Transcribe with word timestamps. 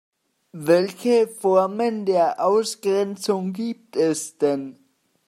Welche 0.55 1.27
Formen 1.27 2.07
der 2.07 2.43
Ausgrenzung 2.43 3.53
gibt 3.53 3.95
es 3.95 4.35
denn? 4.39 4.79